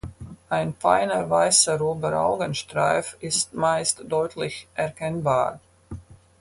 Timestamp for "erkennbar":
4.73-5.59